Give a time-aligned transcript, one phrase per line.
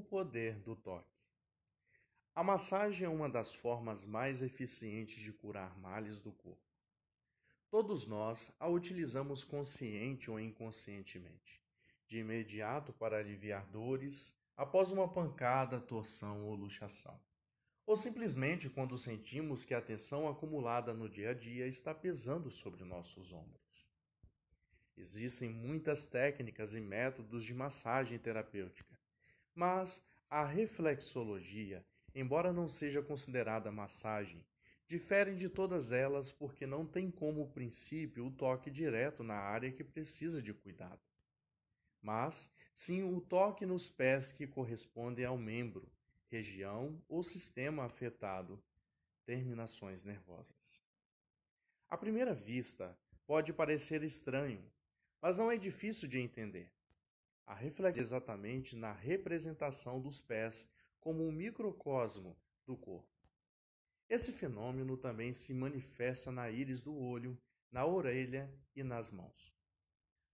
[0.00, 1.16] poder do toque.
[2.34, 6.60] A massagem é uma das formas mais eficientes de curar males do corpo.
[7.70, 11.62] Todos nós a utilizamos consciente ou inconscientemente,
[12.06, 17.20] de imediato para aliviar dores após uma pancada, torção ou luxação,
[17.84, 22.84] ou simplesmente quando sentimos que a tensão acumulada no dia a dia está pesando sobre
[22.84, 23.86] nossos ombros.
[24.96, 28.95] Existem muitas técnicas e métodos de massagem terapêutica,
[29.56, 31.84] mas a reflexologia
[32.16, 34.42] embora não seja considerada massagem,
[34.88, 39.84] diferem de todas elas porque não tem como princípio o toque direto na área que
[39.84, 41.00] precisa de cuidado,
[42.00, 45.86] mas sim o toque nos pés que correspondem ao membro,
[46.30, 48.62] região ou sistema afetado,
[49.26, 50.82] terminações nervosas.
[51.86, 54.64] À primeira vista, pode parecer estranho,
[55.20, 56.72] mas não é difícil de entender.
[57.46, 60.68] A reflexão é exatamente na representação dos pés
[61.00, 63.08] como um microcosmo do corpo.
[64.08, 69.56] Esse fenômeno também se manifesta na íris do olho, na orelha e nas mãos.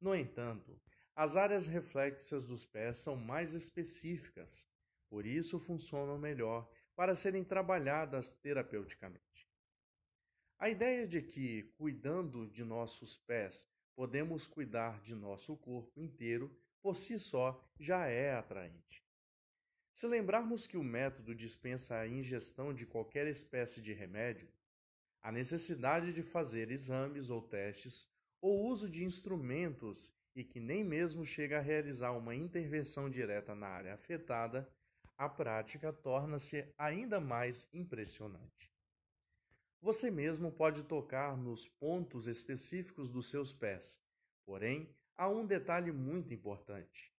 [0.01, 0.81] No entanto,
[1.15, 4.67] as áreas reflexas dos pés são mais específicas,
[5.09, 6.67] por isso funcionam melhor
[6.97, 9.51] para serem trabalhadas terapeuticamente.
[10.59, 16.97] A ideia de que, cuidando de nossos pés, podemos cuidar de nosso corpo inteiro, por
[16.97, 19.03] si só, já é atraente.
[19.93, 24.49] Se lembrarmos que o método dispensa a ingestão de qualquer espécie de remédio,
[25.23, 28.09] a necessidade de fazer exames ou testes
[28.41, 33.69] ou uso de instrumentos e que nem mesmo chega a realizar uma intervenção direta na
[33.69, 34.69] área afetada,
[35.17, 38.73] a prática torna-se ainda mais impressionante.
[39.81, 44.01] Você mesmo pode tocar nos pontos específicos dos seus pés,
[44.45, 47.13] porém, há um detalhe muito importante.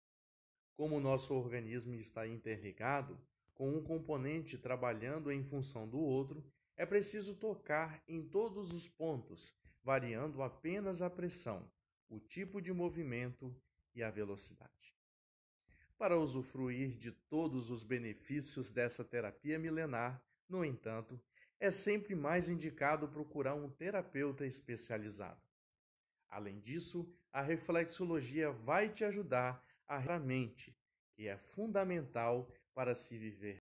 [0.75, 3.19] Como o nosso organismo está interligado,
[3.53, 6.43] com um componente trabalhando em função do outro,
[6.75, 9.53] é preciso tocar em todos os pontos,
[9.83, 11.69] variando apenas a pressão,
[12.09, 13.55] o tipo de movimento
[13.93, 14.95] e a velocidade.
[15.97, 21.21] Para usufruir de todos os benefícios dessa terapia milenar, no entanto,
[21.59, 25.41] é sempre mais indicado procurar um terapeuta especializado.
[26.33, 30.75] Além disso, a reflexologia vai te ajudar a mente,
[31.15, 33.61] que é fundamental para se viver.